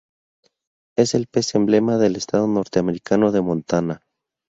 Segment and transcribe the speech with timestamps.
[0.97, 4.01] Es el pez emblema del estado norteamericano de Montana.